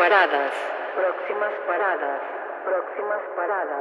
[0.00, 0.52] Paradas.
[0.96, 2.20] Próximas paradas.
[2.64, 3.79] Próximas paradas.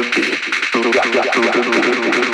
[0.00, 0.16] Thank
[2.16, 2.27] you.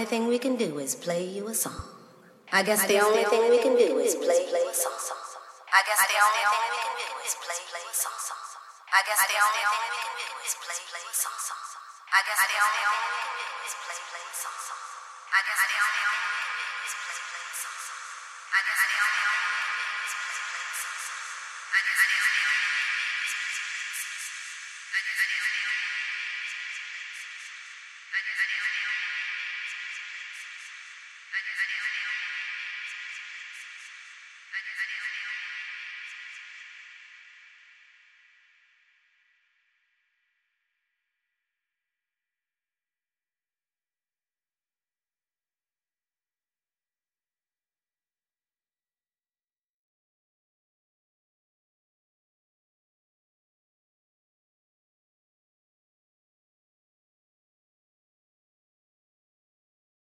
[0.00, 1.76] only thing we can do is play you a song.
[2.48, 4.96] I guess the only thing we can do is play you a song.
[4.96, 8.16] I guess the only thing we can do is play you a song.
[8.96, 11.36] I guess the only thing we can do is play you a song.
[11.36, 14.56] I guess the only thing we can do is play you a song.
[15.36, 17.76] I guess the only thing we can do is play you a song.
[18.56, 19.19] I guess the only